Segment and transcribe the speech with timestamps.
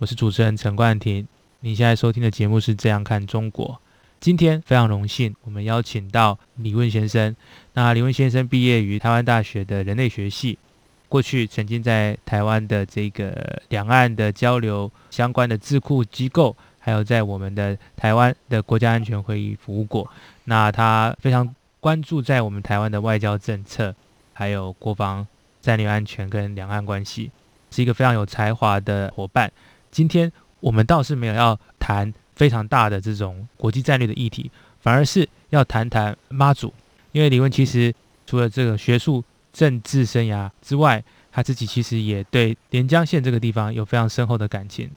[0.00, 1.28] 我是主持人陈冠廷，
[1.60, 3.78] 你现在收听的节目是这样看中国。
[4.18, 7.36] 今天非常荣幸，我们邀请到李问先生。
[7.74, 10.58] 那李问先生毕业于台湾大学的人类学系，
[11.06, 20.10] 过去曾经在台湾的这个两岸的交流相关的智库机构，还有在我们的台湾的国家安全会议服务过。
[20.44, 23.94] 那他非常关注在我们台湾的外交政策，
[24.32, 25.26] 还有国防
[25.60, 27.30] 战略安全跟两岸关系，
[27.70, 29.52] 是一个非常有才华的伙伴。
[29.90, 36.72] 今天我们倒是没有要谈非常大的这种国际战略的议题，反而是要谈谈妈祖。
[37.12, 37.92] 因为李问其实
[38.26, 44.90] 除了这个学术政治生涯之外，他自己其实也对连江县这个地方有非常深厚的感情。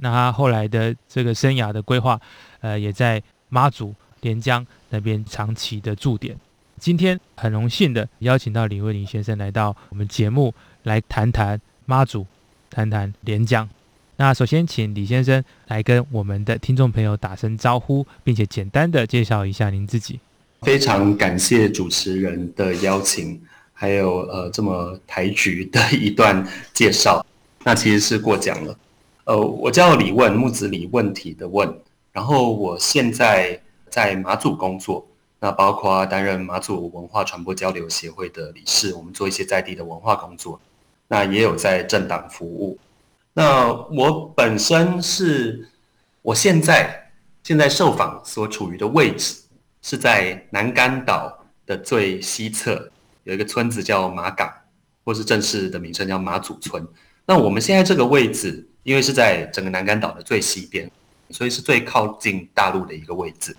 [0.00, 2.20] 那他后来的这个生涯的规划，
[2.60, 6.36] 呃，也在妈祖连江那边长期的驻点。
[6.78, 12.26] 今天很荣幸的邀请到李问李先生来到我们节目，来谈谈妈祖，
[12.70, 13.68] 谈谈连江。
[14.20, 20.18] 那首先，请李先生来跟我们的听众朋友打声招呼，并且简单的介绍一下您自己。
[20.62, 23.40] 非常感谢主持人的邀请，
[23.72, 26.44] 还有呃这么抬举的一段
[26.74, 27.24] 介绍。
[27.62, 28.76] 那其实是过奖了。
[29.22, 31.72] 呃，我叫李问，木子李问题的问。
[32.10, 35.06] 然后我现在在马祖工作，
[35.38, 40.60] 那包括担任马祖文化传播交流协会的理事，我们做一些在地的文化工作。
[41.06, 42.76] 那也有在政党服务。
[43.38, 45.68] 那我本身是，
[46.22, 47.12] 我现在
[47.44, 49.36] 现在受访所处于的位置
[49.80, 52.90] 是在南竿岛的最西侧，
[53.22, 54.52] 有一个村子叫马港，
[55.04, 56.84] 或是正式的名称叫马祖村。
[57.26, 60.90] 那我们现在这个位置，因为是在整个南竿岛的最西边，
[61.30, 63.56] 所以是最靠近大陆的一个位置。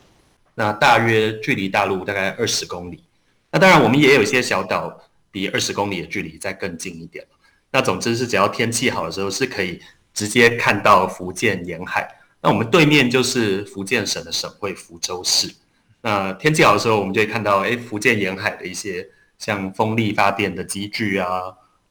[0.56, 3.01] 那大约距离大陆大概二十公里。
[3.50, 5.00] 那当然，我们也有一些小岛
[5.31, 7.25] 比二十公里的距离再更近一点。
[7.72, 9.80] 那总之是，只要天气好的时候，是可以
[10.13, 12.07] 直接看到福建沿海。
[12.41, 15.53] 那我们对面就是福建省的省会福州市。
[16.02, 21.41] 那天气好的时候，我们就会看到，哎，福建沿海的一些像风力发电的机具啊，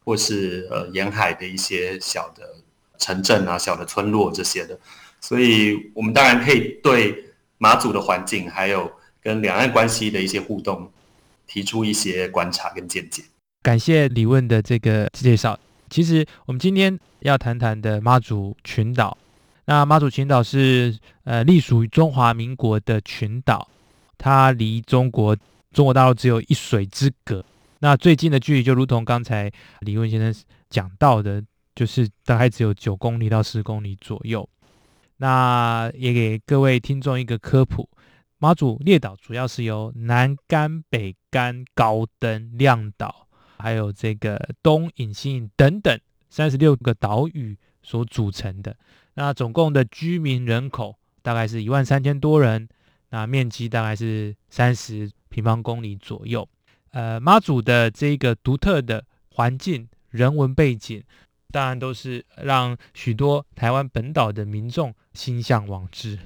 [0.04, 2.42] 或是呃沿海的一些小的
[2.98, 4.78] 城镇啊、小的村落这些的。
[5.20, 7.24] 所以，我们当然可以对
[7.58, 8.90] 马祖的环境，还有
[9.22, 10.90] 跟两岸关系的一些互动，
[11.46, 13.22] 提出一些观察跟见解。
[13.62, 15.58] 感谢李问的这个介绍。
[15.88, 19.16] 其实我们今天要谈谈的妈祖群岛，
[19.64, 23.68] 那妈祖群岛是呃隶属于中华民国的群岛，
[24.16, 25.36] 它离中国
[25.72, 27.44] 中国大陆只有一水之隔。
[27.80, 29.50] 那最近的距离就如同刚才
[29.80, 31.42] 李问先生讲到的，
[31.76, 34.48] 就是大概只有九公里到十公里左右。
[35.18, 37.88] 那也给各位听众一个科普：
[38.38, 43.27] 妈祖列岛主要是由南竿、北竿、高登、亮岛。
[43.58, 45.98] 还有这个东引、西引等等
[46.30, 48.76] 三十六个岛屿所组成的，
[49.14, 52.68] 那总共的居民人口大概是一万三千多人，
[53.10, 56.48] 那面积大概是三十平方公里左右。
[56.90, 59.04] 呃，妈祖的这个独特的
[59.34, 61.02] 环境、人文背景，
[61.50, 66.16] 当然都是让许多台湾本岛的民众心向往之。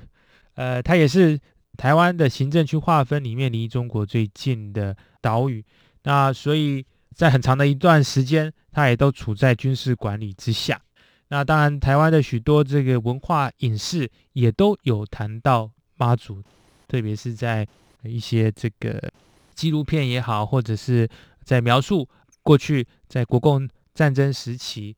[0.54, 1.40] 呃，它也是
[1.76, 5.64] 台湾的行政区划分里面离中国最近的岛屿，
[6.02, 6.84] 那所以。
[7.14, 10.80] 在很长的一段时间，它也都处在军事管理之下。
[11.28, 16.42] 那当然，台湾的许多这个文化影视也都有谈到妈祖，
[16.86, 17.66] 特别是在
[18.02, 19.10] 一些这个
[19.54, 21.08] 纪录片也好，或者是
[21.42, 22.06] 在描述
[22.42, 24.94] 过去在国共战争时期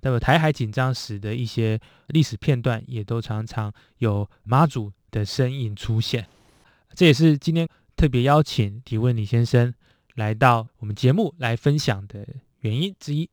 [0.00, 1.78] 那么台海紧张时的一些
[2.08, 6.26] 历史片段，也都常常有妈祖的身影出现。
[6.94, 9.74] 这也是今天特别邀请提问李先生。
[10.14, 12.26] 来到我们节目来分享的
[12.60, 13.28] 原因之一，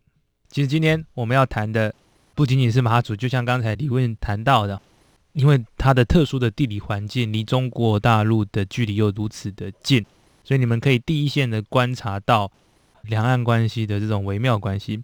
[0.49, 1.93] 其实今天我们要谈的
[2.33, 4.81] 不仅仅是妈祖，就像刚才李问谈到的，
[5.33, 10.05] 因为它的特殊的地理环境离中国大陆的距离又如此的近，
[10.43, 12.51] 所以你们可以第一线的观察到
[13.03, 15.03] 两岸关系的这种微妙关系。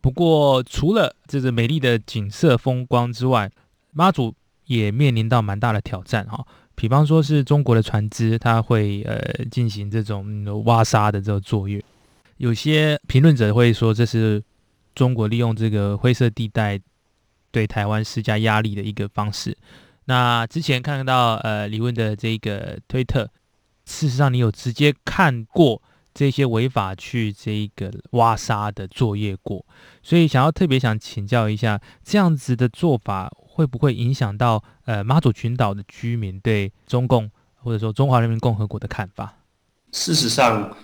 [0.00, 3.50] 不过，除了这个美丽的景色风光之外，
[3.92, 4.34] 妈祖
[4.66, 6.46] 也面临到蛮大的挑战哈。
[6.82, 11.80] 比方说是中国的船只，它会呃进行这种挖沙的这个作业。
[12.38, 14.42] 有些评论者会说，这是
[14.92, 16.80] 中国利用这个灰色地带
[17.52, 19.56] 对台湾施加压力的一个方式。
[20.06, 23.30] 那之前看到呃李问的这个推特，
[23.84, 25.80] 事实上你有直接看过
[26.12, 29.64] 这些违法去这个挖沙的作业过，
[30.02, 39.34] 所以想要特别想请教一下，这样子的做法会不会影响到呃马祖群岛的居民对中共或者说中华人民共和国的看法？
[39.92, 40.74] 事实上，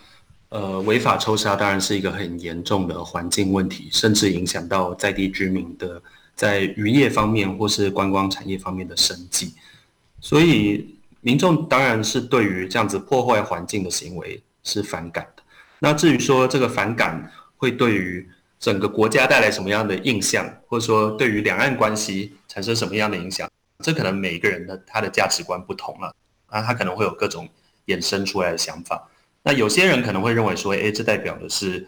[0.50, 6.02] 呃，违法抽沙当然是一个很严重的环境问题，甚至影响到在地居民的。
[6.38, 9.52] 在渔业方面或是观光产业方面的生计，
[10.20, 15.42] 所以民众当然是对于这样子破坏环境的行为是反感的。
[15.80, 18.24] 那至于说这个反感会对于
[18.58, 23.48] 整个国家带来什么样的印象，或者说对于两岸关系产生什么样的影响，
[23.84, 26.14] 这可能每一个人的他的价值观不同了，
[26.46, 27.48] 啊，他可能会有各种
[27.86, 29.08] 衍生出来的想法。
[29.44, 31.86] 那有些人可能会认为说，诶，这代表的是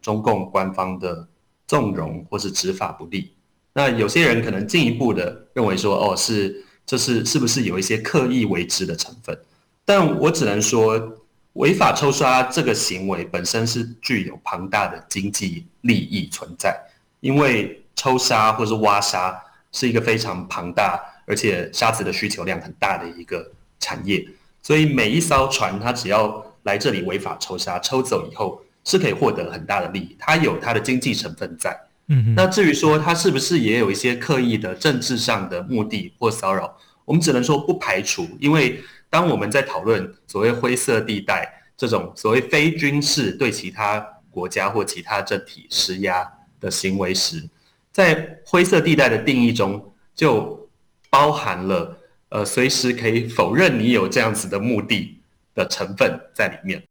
[0.00, 1.26] 中共官方的
[1.66, 3.32] 纵容或是执法不力。
[3.72, 9.38] 那有些人可能进一步的认为说，哦，是这是是不是有一些刻意为之的成分？
[9.84, 11.16] 但我只能说，
[11.54, 16.74] 违法抽沙这个行为本身是具有庞大的经济利益存在，
[17.20, 19.38] 因为抽沙或是挖沙
[19.70, 24.26] 是一个非常庞大而且沙子的需求量很大的一个产业，
[24.62, 31.78] 所以每一艘船它只要来这里违法抽沙，抽走以后是可以获得很大的利益，它有它的经济成分在。
[32.08, 38.28] 嗯，那至于说它是不是也有一些刻意的政治上的目的或骚扰，我们只能说不排除。
[38.40, 44.00] 因为当我们在讨论所谓灰色地带这种所谓非军事对其他
[44.30, 46.26] 国家或其他政体施压
[46.58, 47.46] 的行为时，
[47.92, 50.66] 在灰色地带的定义中就
[51.10, 51.98] 包含了
[52.30, 55.20] 呃随时可以否认你有这样子的目的
[55.54, 56.82] 的成分在里面。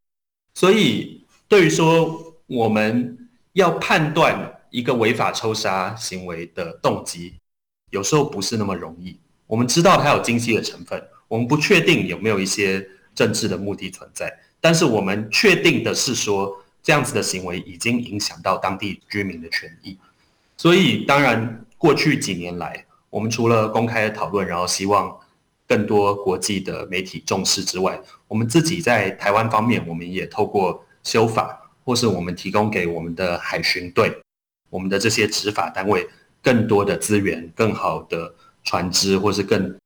[0.54, 3.18] 所以对于说我们
[3.54, 4.58] 要判断。
[4.74, 7.34] 一个违法抽杀行为的动机，
[7.90, 9.20] 有时候不是那么容易。
[9.46, 12.86] 我们知道它有经济的成分，我们不确定有没有一些
[13.16, 14.30] 政治的目的存在。
[14.60, 19.98] 但是我们确定的是说，这样子的行为已经影响到当地居民的权益。
[20.58, 25.18] 所以，当然，过去几年来，我们除了公开的讨论，然后希望
[25.66, 27.98] 更多国际的媒体重视之外，
[28.28, 34.12] 我们自己在台湾方面，我们也透过修法，或是我们提供给我们的海巡队。
[34.70, 36.06] 我们的这些执法单位
[36.44, 38.36] 更多的资源、更好的
[38.66, 39.78] 船只，或是更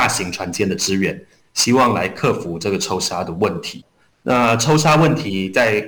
[0.00, 3.84] 大型船舰的支援，希望来克服这个抽沙的问题。
[4.22, 5.86] 那抽沙问题在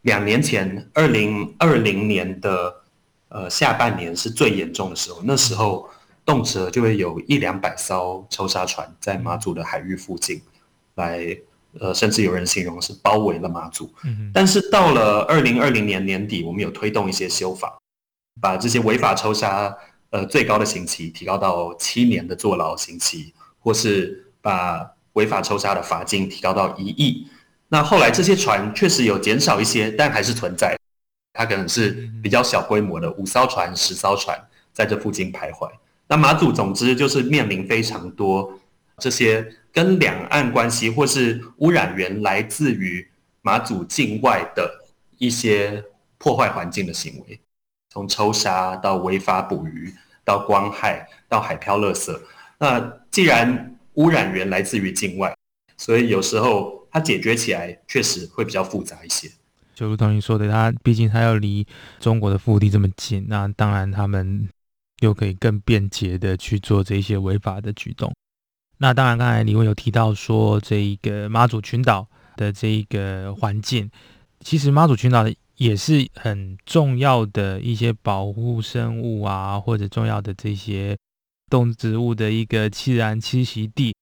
[0.00, 2.74] 两年前，二零二零年的
[3.28, 5.86] 呃下半年是最严重的时候，那时候
[6.24, 10.40] 动辄就会有一两百艘抽沙船在马祖的海域附近
[10.94, 11.36] 来。
[11.80, 13.90] 呃，甚至有人形容是包围了马祖。
[14.04, 17.78] 嗯，但是到了二零二零年年底，我们有推动一些修法，
[18.42, 19.74] 把这些违法抽沙
[20.10, 27.26] 呃最高的刑期提高到七年的坐牢刑期，或是把违法抽沙的罚金提高到一亿。
[27.68, 30.76] 那后来这些船确实有减少一些，但还是存在。
[31.32, 34.38] 它可能是比较小规模的五艘船、十艘船
[34.74, 35.70] 在这附近徘徊。
[36.08, 38.52] 那马祖总之就是面临非常多
[38.98, 39.56] 这些。
[39.74, 43.08] 跟两岸关系，或是污染源来自于
[43.40, 44.70] 马祖境外的
[45.16, 45.82] 一些
[46.18, 47.40] 破坏环境的行为，
[47.88, 49.94] 从抽沙到违法捕鱼，
[50.26, 52.14] 到光害，到海漂垃圾。
[52.62, 55.36] 那既然污染源来自于境外，
[55.76, 59.28] 所以有时候它解决起来确实会比较复杂一些。
[59.74, 61.66] 就如同你说的，它毕竟它要离
[61.98, 64.48] 中国的腹地这么近，那当然他们
[65.00, 68.14] 又可以更便捷的去做这些违法的举动。
[68.78, 73.90] 那当然，刚才李问有提到说，这一个马祖群岛的这一个环境，
[74.38, 75.24] 其实马祖群岛
[75.56, 80.96] 也是很重要的一些保护生物啊，或者重要的这些
[81.52, 83.94] 动植物的一个自然栖息地。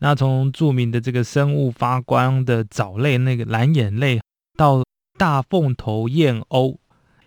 [0.00, 4.20] 那从著名的这个生物发光的藻类，那个蓝眼泪，
[4.56, 4.82] 到
[5.16, 6.76] 大凤头燕鸥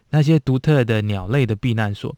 [0.09, 2.13] 那些独特的鸟类的避难所。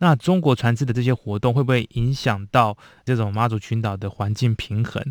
[0.00, 5.04] 那中国船只的这些活动会不会影响到这种马祖群岛的环境平衡？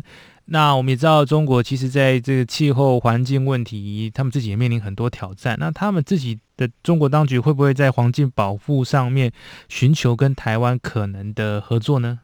[0.46, 5.56] 那我们也知道，中国其实在这个气候环境问题，他们自己也面临很多挑战。
[5.60, 9.32] 那他们自己的中国当局会不会在环境保护上面
[9.70, 12.18] 寻求跟台湾可能的合作呢？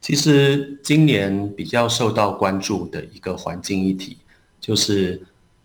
[0.00, 4.16] 其实今年比较受到关注的一个环境议题，
[4.60, 5.20] 就是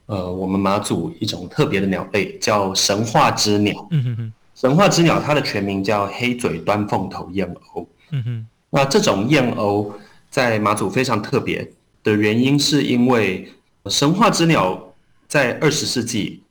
[0.08, 3.88] 呃，我们马祖一种特别的鸟类，叫神话之鸟。
[3.92, 4.34] 嗯哼哼。
[4.56, 7.86] 神话之鸟，它的全名叫黑嘴端凤头燕鸥。
[8.12, 9.92] 嗯哼，那这种燕鸥
[10.30, 11.70] 在马祖非常特别
[12.04, 13.52] 的原因，是因为
[13.88, 14.94] 神话之鸟
[15.28, 16.42] 在二十世纪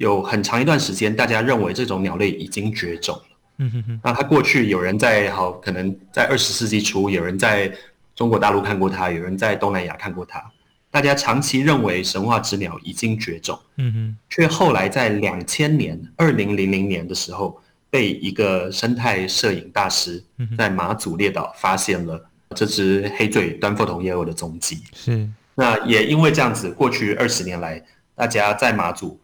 [0.00, 3.22] 有很长一段时间，大家认为这种鸟类已经绝种了。
[3.58, 4.00] 嗯哼哼。
[4.02, 7.70] 那它过去有人在好，可能在二十世纪初，有人在
[8.16, 10.42] 中国大陆看过它，有人在东南亚看过它。
[10.90, 20.24] 大家长期认为神话之鸟已经绝种，嗯哼，却后来在两千年二零零零年的时候，被一个生态摄影大师
[20.56, 22.26] 在马祖列岛发现了
[22.56, 24.78] 这只黑嘴端凤头燕鸥的踪迹。
[24.94, 25.28] 是。
[25.54, 29.20] 那也因为这样子，过去二十年来，大家在马祖，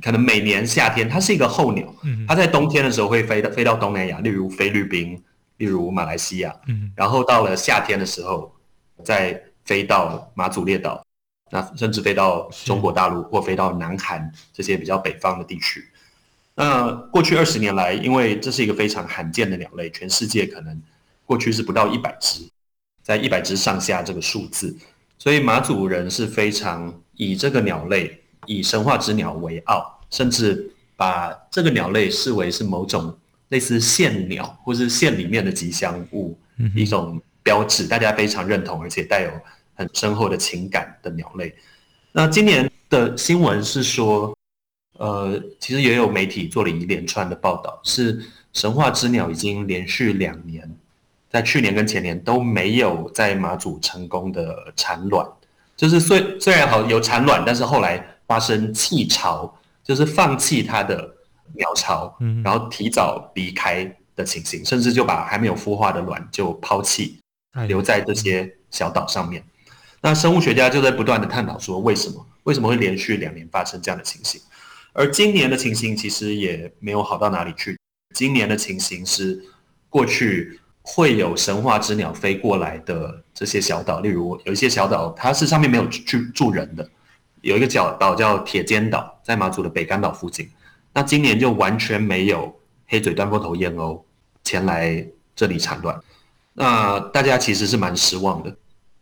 [0.00, 1.86] 可能每年夏天，它是一个候鸟，
[2.26, 5.22] 它在冬天的时候会飞到飞到东南亚，例如菲律宾，
[5.56, 6.54] 例如马来西亚，
[6.94, 8.54] 然后到了夏天的时候，
[9.04, 11.04] 再飞到马祖列岛，
[11.50, 15.84] 那甚至飞到中国大陆或飞到南韩这些比较北方的地区。
[16.54, 20.82] 那过去二十年来，因为这是一个非常罕见的鸟类，全世界可能
[21.24, 22.48] 过去是不到一百只，
[23.02, 24.76] 在一百只上下这个数字。
[25.18, 28.17] 所以马祖人是非常以这个鸟类，
[28.48, 33.16] 以神话之鸟为傲，甚至把这个鸟类视为是某种
[33.50, 36.36] 类似县鸟或是县里面的吉祥物，
[36.74, 39.30] 一种标志，大家非常认同，而且带有
[39.74, 41.54] 很深厚的情感的鸟类。
[42.10, 44.34] 那今年的新闻是说，
[44.98, 48.20] 呃，其实也有媒体做了一连串的报道，是
[48.52, 50.68] 神话之鸟已经连续两年。
[51.30, 55.28] 在去年跟前年都没有在马祖成功的产卵，
[55.76, 61.12] 就是虽虽然好有产卵，但是后来发生弃巢，就是放弃它的
[61.54, 67.18] 鸟巢，然后提早离开的情形，甚至就把还没有孵化的卵就抛弃，
[67.66, 69.42] 留在这些小岛上面。
[70.00, 74.40] 那生物学家就在不断的探讨说，为什么为什么会连续两年发生这样的情形？
[74.92, 77.76] 而今年的情形其实也没有好到哪里去。
[78.14, 79.42] 今年的情形是
[79.88, 80.60] 过去。
[80.90, 86.90] 会有神话之鸟飞过来的这些小岛，例如有一些小岛，它是上面没有住住人的，
[87.48, 90.48] 有一个小岛叫铁尖岛，在马祖的北竿岛附近。
[90.92, 92.54] 那今年就完全没有
[92.86, 94.00] 黑嘴端凤头燕鸥
[94.44, 96.00] 前来这里产卵，
[96.54, 98.56] 那大家其实是蛮失望的。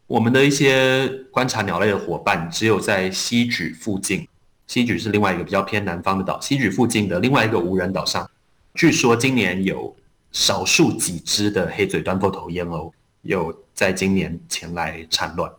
[0.07, 4.27] 我们的一些观察鸟类的伙伴，只有在西莒附近，
[4.67, 8.31] 西莒是另外一个比较偏南方的岛，西莒附近的另外一个无人岛上，
[8.75, 9.95] 据说今年有。
[10.33, 15.51] 少数几只的黑嘴端凤头燕鸥有在今年前来产卵，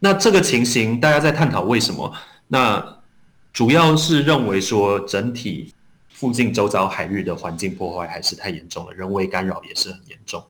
[0.00, 2.12] 那这个情形大家在探讨为什么？
[2.48, 2.98] 那
[3.52, 5.72] 主要是认为说整体
[6.08, 10.42] 附近周遭海域的环境破坏还是太严重了，人为干扰也是很严重。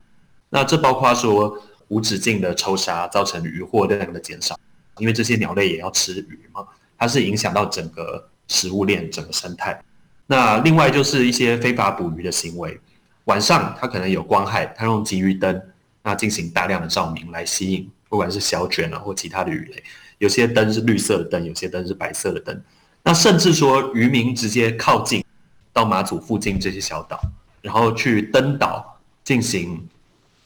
[0.49, 4.57] 那这包括说无止境的抽沙造成渔获量的减少，
[4.97, 6.65] 因为这些鸟类也要吃鱼嘛，
[6.97, 9.81] 它是影响到整个食物链、整个生态。
[10.27, 12.79] 那另外就是一些非法捕鱼的行为。
[13.25, 15.61] 晚上它可能有光害，它用集鱼灯
[16.03, 19.83] 那进行大量的照明来吸引，不管是小卷啊或其他的鱼类，
[20.17, 22.61] 有些灯是绿色的灯，有些灯是白色的灯。
[23.03, 25.23] 那甚至说渔民直接靠近
[25.71, 27.17] 到马祖附近这些小岛，
[27.61, 29.87] 然后去登岛进行，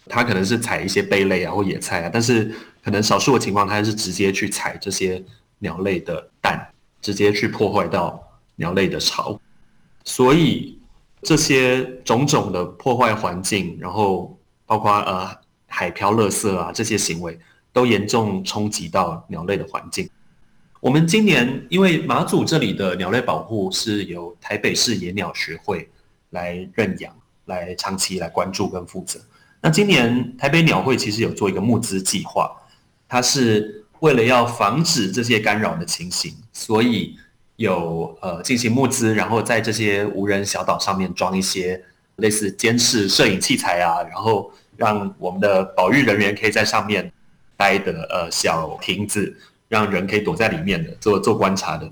[0.08, 2.54] 他可能是采一些贝类啊或野菜啊，但是
[2.84, 5.22] 可能少数的情况，他是直接去采这些
[5.58, 6.70] 鸟类的蛋，
[7.02, 8.22] 直接去破坏到
[8.58, 9.42] 鸟类的巢，
[10.04, 10.80] 所以。
[11.22, 15.28] 这些种种的破坏环境，然后包括呃
[15.66, 17.40] 海漂垃圾啊这些行为，
[17.76, 20.10] 都严重冲击到鸟类的环境。
[20.80, 25.90] 我们今年因为马祖这里的鸟类保护是由台北市野鸟学会
[26.30, 27.14] 来认养、
[27.48, 29.20] 来长期来关注跟负责。
[29.60, 32.50] 那今年台北鸟会其实有做一个募资计划，
[33.10, 37.20] 它是为了要防止这些干扰的情形，所以。
[37.58, 41.82] 有呃进行募资，然后在这些无人小岛上面装一些
[42.18, 47.10] 类似监视摄影器材啊，然后让我们的保育人员可以在上面
[47.58, 49.36] 待的呃小亭子，
[49.68, 51.92] 让人可以躲在里面的做做观察的，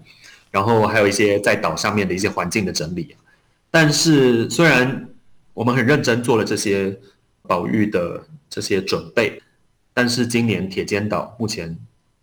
[0.51, 3.15] 然后还有一些在岛上面的一些环境的整理。
[3.72, 5.08] 但是虽然
[5.53, 6.98] 我们很认真做了这些
[7.43, 9.41] 保育的这些准备，
[9.93, 11.77] 但是今年铁尖岛目前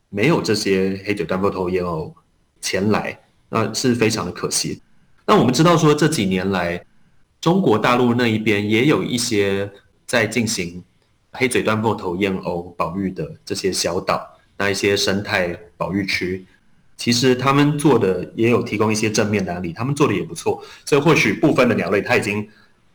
[0.09, 2.13] 没有这些黑嘴端凤头燕鸥
[2.61, 3.19] 前来。
[3.53, 4.81] 那是非常的可惜。
[5.27, 6.85] 那我们知道说，这几年来，
[7.41, 9.69] 中国大陆那一边也有一些
[10.07, 10.81] 在进行
[11.33, 16.45] 黑嘴端凤头燕鸥保育的这些小岛，那一些生态保育区，
[16.97, 20.63] 其实他们做的也有提供一些正面的案例，他们做的也不错。
[20.85, 22.47] 所以或许部分的鸟类，它已经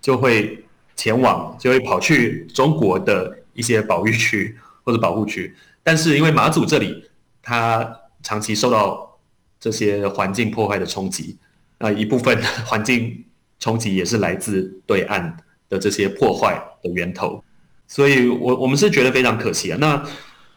[0.02, 0.64] 就会
[0.96, 5.56] 前往，就会跑去中国的一些保育区或者保护区。
[5.82, 7.10] 但是因为马祖这里，
[7.42, 9.18] 它长期受到
[9.60, 11.38] 这些环境破坏的冲击，
[11.80, 13.24] 那一部分 环境
[13.60, 15.38] 冲击也是来自对岸
[15.70, 17.44] 的这些破坏的源头，
[17.88, 19.78] 所以我我们是觉得非常可惜啊。
[19.80, 20.04] 那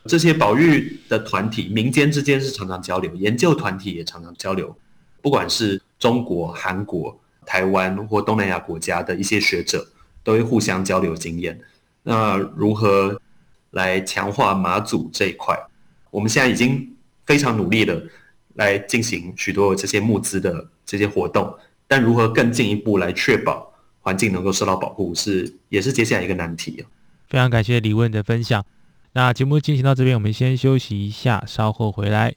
[0.05, 4.75] 这些保育的团体，民间之间是常常交流，研究团体也常常交流，
[5.21, 9.87] 不管是中国、韩国、台湾或东南亚国家的一些学者，
[10.23, 11.61] 都会互相交流经验。
[12.03, 13.21] 那如何
[13.73, 15.55] 来强化马祖这一块？
[16.11, 18.03] 我们现在已经非常努力的
[18.55, 21.55] 来进行许多这些募资的这些活动，
[21.87, 23.71] 但如何更进一步来确保
[24.01, 26.83] 环境能够受到保护，是也是接下来一个难题。
[27.29, 28.65] 非常感谢李问的分享。
[29.13, 32.35] 那节目进行到这边，我们先休息一下，稍后回来。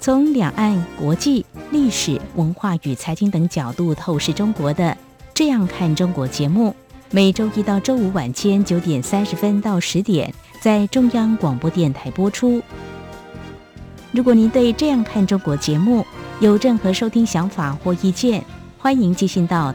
[0.00, 4.84] 从两岸、国际、历史、文化与财经等角度透视中国的
[5.34, 6.74] 《这样看中国》节目，
[7.10, 10.32] 每周一到周五晚间九点三十分到十点，
[10.62, 12.62] 在中央广播电台播出。
[14.12, 16.06] 如果您对《这样看中国》节目
[16.40, 18.42] 有任何收听想法或意见，
[18.78, 19.74] 欢迎寄信到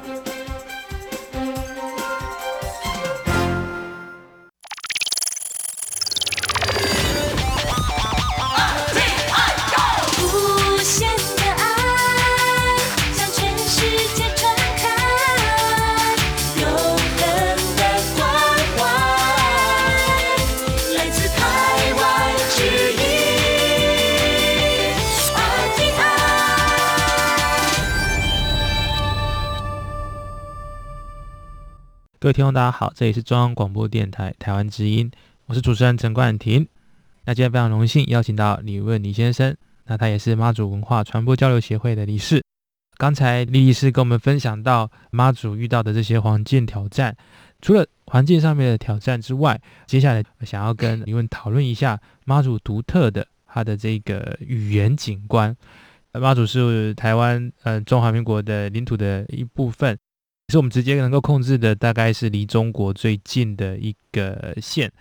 [32.21, 35.09] 各位听众，大家好，这里是中央广播电台台湾之音，
[35.47, 36.67] 我是主持人陈冠廷。
[37.25, 42.43] 那今天非常荣幸邀请到李问李先生，那他也是妈祖文化传播交流协会的理事。
[42.97, 47.17] 刚才李理事跟我们分享到妈祖遇到的这些环境挑战，
[47.59, 55.57] 除了环境上面的挑战之外，接下来想要跟李问讨论一下妈祖独特的他的这个语言景观。
[56.13, 59.97] 妈祖是台湾呃中华民国的领土的一部分。
[60.51, 64.91] 是我们直接能够控制的，大概是离中国最近的一个县。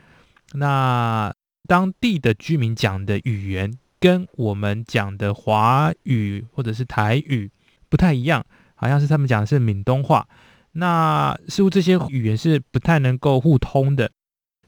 [0.52, 1.34] 那
[1.68, 7.50] 当地的居民讲的语言跟我们讲的华语或者是台语
[7.88, 10.28] 不太一样，好像是他们讲的是闽东话。
[10.72, 14.10] 那似乎这些语言是不太能够互通的。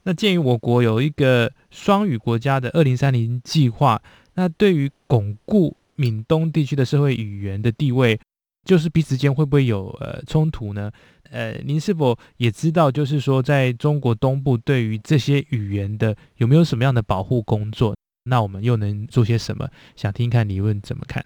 [0.03, 4.03] 那鉴于我国有一个双语国家的二零三零计划，
[4.35, 8.19] 那对于巩固闽东地区的社会语言的地位。
[8.65, 10.91] 就是彼此间会不会有呃冲突呢？
[11.31, 17.95] 呃，您是否也知道，就是说在中国东部对于这些语言的有没有什么样的保护工作？
[18.25, 19.69] 那我们又能做些什么？
[19.97, 21.25] 想听看李问怎么看？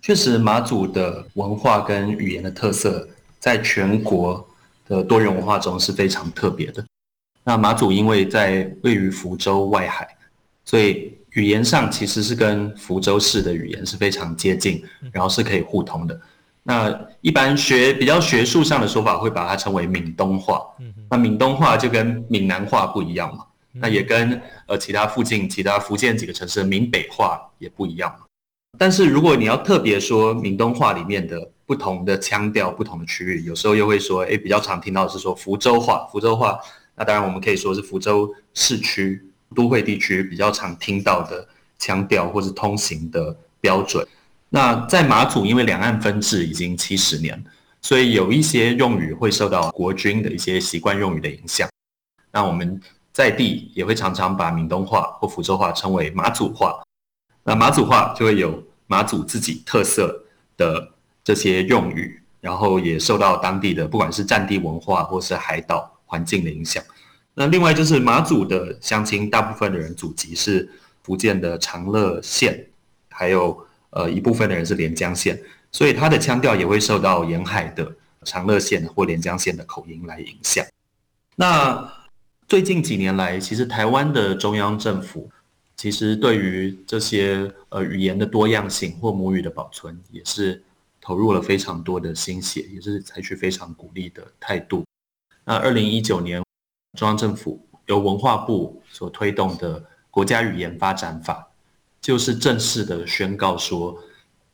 [0.00, 3.08] 确实，马祖的文化跟语言的特色，
[3.38, 4.48] 在全国
[4.86, 6.84] 的多元文化中是非常特别的。
[7.44, 10.08] 那马祖因为在位于福州外海，
[10.64, 16.20] 所以语言上其实是跟福州市的语言是非常接近，然后是可以互通的。
[16.64, 20.62] 那一般学比较学术上的说法，会把它称为闽东话。
[21.10, 28.26] 那闽东话就跟闽南话不一样嘛，那也跟呃其他附近其他福建几个城市的闽北话也不一样嘛。
[28.78, 36.08] 但是如果你要特别说闽东话里面的不同的腔调、不同的区域，有时候又会说，诶，比较常听到的是说福州话。
[36.10, 36.58] 福州话，
[36.94, 39.22] 那当然我们可以说是福州市区
[39.54, 41.46] 都会地区比较常听到的
[41.78, 44.06] 腔调或是通行的标准。
[44.54, 47.42] 那在马祖，因为两岸分治已经七十年，
[47.80, 51.66] 所以有一些用语会受到国军的一些习惯用语的影响。
[52.30, 52.78] 那我们
[53.14, 56.82] 在地也会常常把闽东话或福州话称为马祖话。
[57.44, 60.22] 那马祖话就会有马祖自己特色
[60.58, 60.86] 的
[61.24, 66.84] 这些用语，然后也受到当地的不管是战地文化或是海岛环境的影响。
[67.32, 70.70] 那另外就是马祖的乡亲，大部分的人祖籍是
[71.02, 72.66] 福建的长乐县，
[73.08, 73.66] 还有。
[73.92, 75.38] 呃，一部分的人是连江县，
[75.70, 80.64] 所以他的腔调也会受到沿海的长乐县或连江县的口音来影响。
[81.36, 81.92] 那
[82.48, 85.30] 最近几年来，其实台湾的中央政府
[85.76, 90.62] 其实对于这些呃语言的多样性或母语的保存，也是
[91.00, 94.84] 投入了非常多的心血，也是采取非常鼓励的态度。
[95.44, 96.42] 那二零一九年，
[96.98, 101.46] 中央政府由文化部所推动的国家语言发展法。
[102.02, 103.96] 就是正式的宣告说，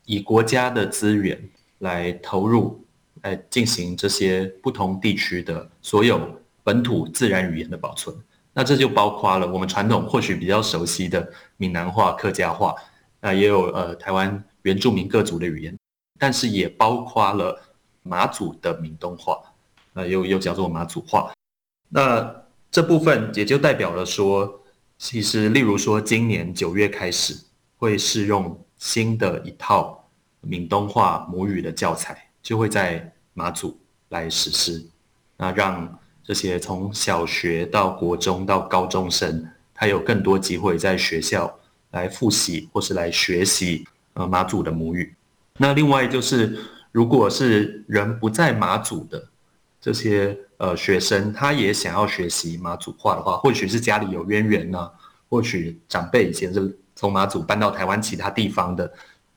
[0.05, 2.85] 以国家的资源来投入，
[3.23, 6.21] 来进行这些不同地区的所有
[6.63, 8.15] 本土自然语言的保存。
[8.53, 12.75] 那这就包括了我们传统或许比较熟悉的闽南话、客家话，
[13.21, 15.79] 那也有呃台湾原住民各族的语言，
[16.19, 17.59] 但是也包括了
[18.03, 19.39] 马祖的闽东话，
[19.95, 21.33] 呃，又又叫做马祖话。
[21.89, 24.61] 那这部分也就代表了说，
[24.99, 27.35] 其实例如说，今年九月开始
[27.77, 34.85] 会适用新的一套闽东话母语的教材，就会在马祖来实施。
[35.37, 41.59] 那让这些从小学到国中到高中生，他有更多机会在学校
[41.93, 45.15] 来复习或是来学习呃马祖的母语。
[45.59, 46.59] 那另外就是，
[46.91, 49.29] 如果是人不在马祖的
[49.81, 54.91] 这些呃学生，他也想要学习马祖话的话，或许是家里有渊源呢，
[55.29, 58.93] 或许长辈以前是从马祖搬到台湾其他地方的，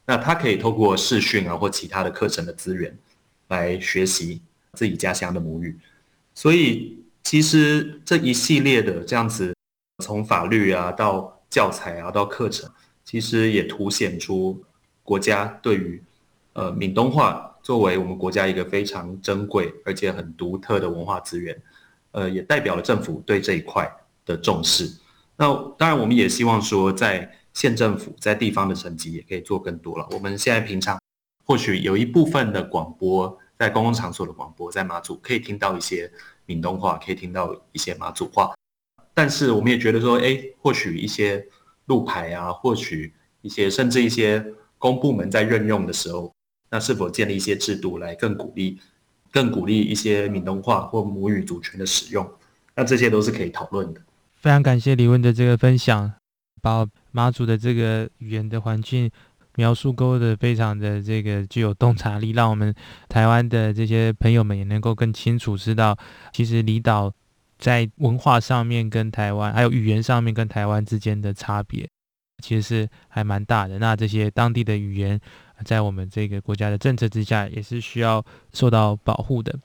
[0.05, 2.97] 那他可以透过视讯啊或其他的课程的资源
[3.49, 4.41] 来学习
[4.73, 5.77] 自己家乡的母语。
[6.33, 9.53] 所以，其实这一系列的这样子，
[10.03, 12.67] 从法律啊到教材啊到课程，
[13.05, 14.59] 其实也凸显出
[15.03, 16.01] 国家对于
[16.53, 21.61] 呃闽东话作为我们国家一个非常珍贵而且很独特的文化资源，
[22.11, 23.89] 呃，也代表了政府对这一块
[24.25, 24.91] 的重视。
[25.37, 30.07] 那当然，我们也希望说，在县政府在地方的层级也可以做更多了。
[30.11, 30.99] 我们现在平常
[31.45, 33.37] 或许有一部分的广播。
[33.61, 36.11] 在公共场所的广播，在马祖可以听到一些
[36.47, 38.55] 闽东话，可以听到一些马祖话，
[39.13, 41.47] 但是我们也觉得说，哎，或许一些
[41.85, 44.43] 路牌啊，或许一些甚至一些
[44.79, 46.33] 公部门在任用的时候，
[46.71, 48.79] 那是否建立一些制度来更鼓励、
[49.31, 52.27] 更鼓励一些闽东话或母语族群的使用？
[52.75, 54.01] 那这些都是可以讨论的。
[54.37, 56.11] 非常感谢李问的这个分享，
[56.61, 59.11] 把马祖的这个语言的环境。
[59.55, 62.73] 描述勾的非常的这个具有洞察力，让我们
[63.09, 65.95] 台湾的这些朋友们也能够更清楚知道，
[66.31, 67.11] 其实离岛
[67.59, 71.85] 在文化上面跟台湾，还有语言上面跟台湾之间的差别，
[72.41, 73.77] 其实是还蛮大的。
[73.77, 75.19] 那这些当地的语言，
[75.63, 79.57] 在我们这个国家的政策之下，也是需要受到保护的。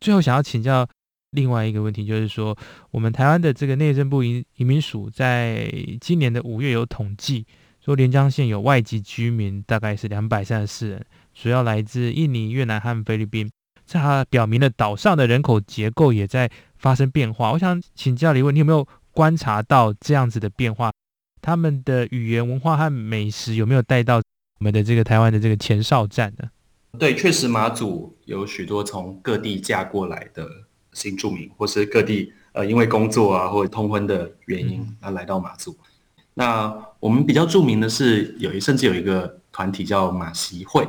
[0.00, 0.86] 最后，想要请教
[1.30, 2.56] 另外一个问题，就是说，
[2.90, 7.46] 我们台湾的这个内政部移移民署在今年的五月有统计。
[7.84, 13.48] 说连江县有外籍居民大概是两百三十四人，主要来自印尼、越南和菲律宾。
[13.86, 17.52] 这还表明了岛上的人口结构也在发生变化。
[17.52, 20.90] 我想请教李问，你有没有观察到这样子的变化？
[21.40, 24.20] 他们的语言文化和美食有没有带到
[24.58, 26.48] 我们的这个台湾的这个前哨站呢？
[26.98, 30.48] 对，确实马祖有许多从各地嫁过来的
[30.92, 35.72] 新住民，或是各地呃因为工作啊或者通婚的原因啊来到马祖。
[35.72, 35.76] 嗯
[36.38, 40.86] 那我们比较著名的是有一甚至有一个团体叫马习会，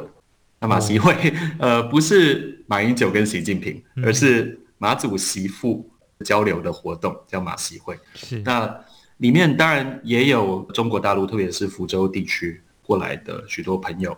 [0.60, 1.16] 那马习会
[1.58, 5.90] 呃不是马英九跟习近平，而是马祖媳妇
[6.26, 7.98] 交流的活动叫马习会。
[8.14, 8.78] 是那
[9.20, 14.18] 里面当然也有中国大陆，特别是福州地区过来的许多朋友，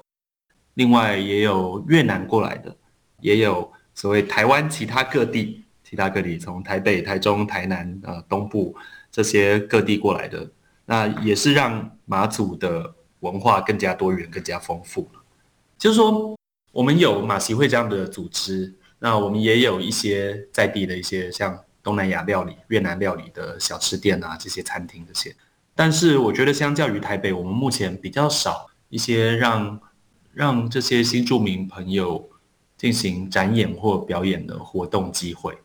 [0.76, 2.78] 另外也有越南过来的，
[3.20, 8.76] 也有所谓台湾其他各地，其他各地从台北、台中、台南呃东部
[9.12, 10.48] 这些各地过来的。
[10.86, 15.10] 那也是让马祖的文化更加多元、更加丰富。
[15.78, 16.38] 就是说，
[16.72, 25.36] 我们有马习会这样的组织，那我们也有一些在地的一些像东南亚料理、越南料理的小吃店啊，这些餐厅这些。
[25.82, 29.80] 但是，我觉得相较于台北，我们目前比较少一些让
[30.34, 32.30] 让这些新住民朋友
[32.76, 35.58] 进行展演或表演的活动机会。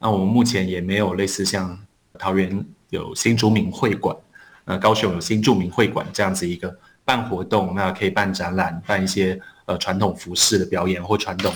[0.00, 1.78] 那我们目前也没有类似像
[2.18, 4.16] 桃园有新住民会馆。
[4.64, 11.54] 呃，高雄有新住民会馆这样子一个办活动，那可以办展览，办一些呃传统服饰的表演或传统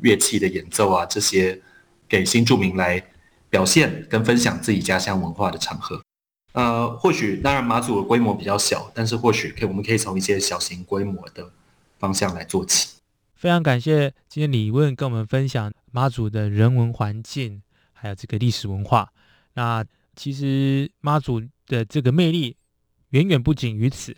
[0.00, 1.62] 乐器的演奏啊，这些
[2.08, 3.00] 给新住民来
[3.48, 6.02] 表现跟分享自己家乡文化的场合。
[6.54, 11.48] 呃，或许当然马祖的规模比较小，但是或许可以，我们可以从一些小型规模的
[11.98, 12.96] 方向来做起。
[13.34, 17.62] 非常感谢今天李问跟我们分享马祖的人文环境，
[17.92, 19.12] 还有这个历史文化。
[19.52, 19.84] 那
[20.16, 21.40] 其实妈祖。
[21.66, 22.58] 的这个魅力
[23.12, 24.14] 远远不仅于此。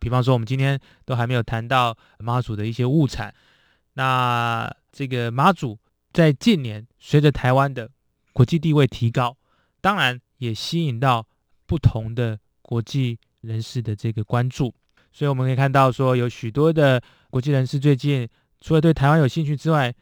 [0.00, 3.34] 比方说，我们今天都还没有谈到妈祖的一些物产。
[3.92, 5.78] 那这个妈祖
[6.14, 7.90] 在近年随着台湾的
[8.32, 9.36] 国际地位提高，
[9.82, 11.26] 当然也吸引到
[11.66, 14.74] 不同的国际人士的这个关注。
[15.12, 18.28] 所以我们可以看到，说有许多的国际人士最近
[18.60, 19.94] 除了对台湾有兴趣之外，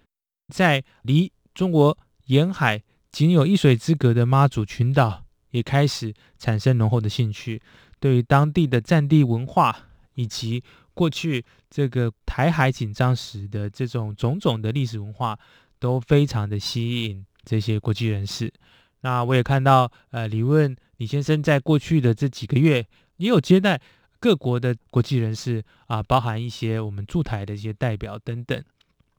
[0.53, 1.96] 在离中国
[2.27, 5.22] 沿海仅有一水之隔的妈祖群岛。
[5.50, 7.62] 也开始产生浓厚的兴趣，
[8.00, 15.38] 对于当地的战地文化以及过去这个台海紧张时的这种种种的历史文化，
[15.79, 18.53] 都非常的吸引这些国际人士。
[19.04, 22.86] 那我也看到，呃，李问李先生在过去的这几个月，
[23.18, 23.78] 也有接待
[24.18, 28.64] 各国的国际人士啊，包含一些我们驻台的一些代表等等。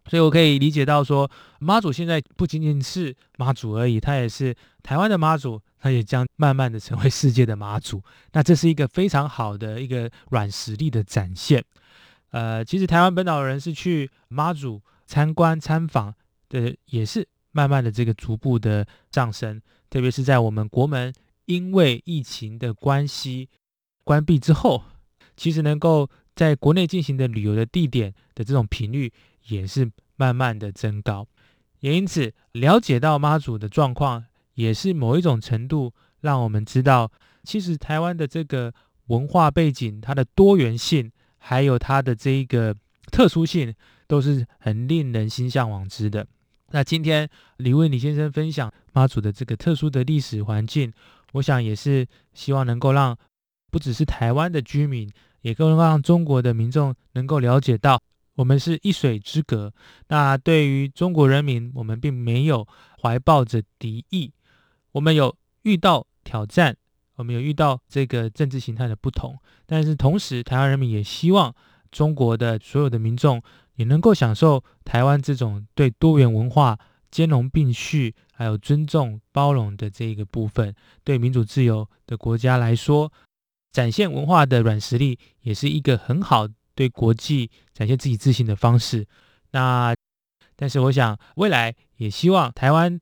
[0.07, 8.01] 所以我可以理解到说，妈祖现在不仅仅是妈祖而已，他也是台湾的妈祖，他也将慢慢的成为世界的妈祖。
[8.31, 11.63] 那这是一个非常好的一个软实力的展现。
[12.31, 16.15] 呃，其实台湾本岛人是去妈祖参观参访
[16.49, 19.59] 的，也是慢慢的这个逐步的上升。
[19.89, 21.13] 特别是在我们国门
[21.45, 23.49] 因为疫情的关系
[24.03, 24.83] 关闭之后，
[25.37, 29.11] 其实能够在国内进行的旅游的地点的这种频率。
[29.47, 31.27] 也是慢慢的增高，
[31.81, 37.11] 也因此了解到妈祖的状况，也是某一种程度让我们知道，
[37.43, 38.73] 其实台湾的这个
[39.05, 42.75] 文化背景，它的多元性，还有它的这一个
[43.11, 43.71] 特殊性，
[44.07, 46.25] 都是很令人心向往之的。
[46.71, 50.91] 那今天李卫李先生分享妈祖的这个特殊的历史环境，
[51.33, 53.17] 我想也是希望能够让
[53.71, 55.09] 不只是台湾的居民，
[55.41, 58.01] 也更让中国的民众能够了解到。
[58.35, 59.73] 我们是一水之隔，
[60.09, 62.67] 那对于中国人民，我们并没有
[63.01, 64.33] 怀抱着敌意，
[64.91, 66.75] 我们有遇到挑战，
[67.15, 71.55] 我们有遇到这个政治形态的不同，但是同时，台湾人民也希望
[71.91, 73.41] 中国的所有的民众
[73.75, 76.77] 也能够享受台湾这种对多元文化
[77.09, 83.11] 兼容并蓄，还有尊重包容的这一个部分，对民主自由的国家来说，
[83.71, 86.47] 展现文化的软实力，也是一个很好。
[86.77, 89.07] 对国际展现自己自信的方式，
[89.51, 89.95] 那
[90.57, 92.99] 但是我想未来也希望台湾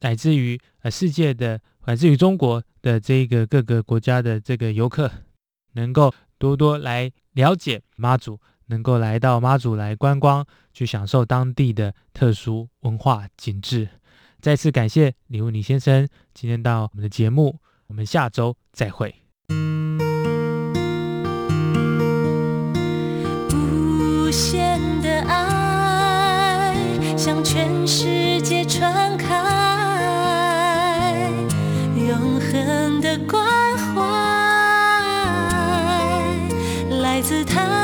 [0.00, 5.10] 乃至于呃世界的乃至于中国的这个各个国家的这个游客，
[5.72, 13.88] 能够多多来了解妈祖，能够来到妈祖来观光，去享受当地的特殊文化景致。
[14.40, 19.14] 再次感谢李问李先生今天到我们的节目，我们下周再会。
[23.52, 26.74] 无限的爱
[27.16, 29.32] 向全世界传开，
[31.96, 33.42] 永恒的关
[33.78, 34.02] 怀，
[37.00, 37.83] 来自台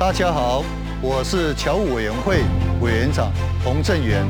[0.00, 0.64] 大家好，
[1.02, 2.38] 我是侨务委员会
[2.80, 3.30] 委员长
[3.62, 4.26] 洪正元。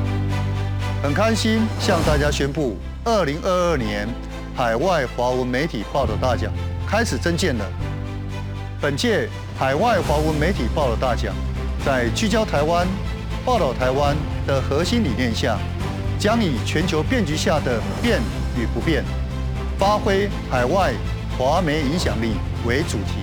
[1.01, 4.09] 很开心向大家宣布，二零二二年
[4.57, 6.53] 海外华文媒体报道大奖
[6.89, 7.65] 开始征件了。
[8.81, 11.33] 本届海外华文媒体报道大奖，
[11.87, 12.85] 在聚焦台湾、
[13.45, 14.17] 报道台湾
[14.49, 15.57] 的核心理念下，
[16.19, 18.21] 将以全球变局下的变
[18.59, 19.05] 与不变，
[19.79, 20.93] 发挥海外
[21.39, 22.33] 华媒影响力
[22.67, 23.23] 为主题，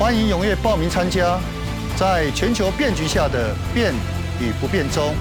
[0.00, 1.38] 欢迎踊跃报名参加，
[1.94, 3.92] 在全球变局下的变
[4.40, 5.14] 与不变中。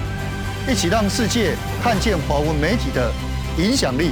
[0.70, 3.12] 一起让世界看见华文媒体的
[3.58, 4.12] 影响力。